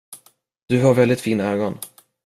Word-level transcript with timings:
Du 0.67 0.81
har 0.83 0.93
väldigt 0.93 1.21
fina 1.21 1.43
ögon. 1.51 1.77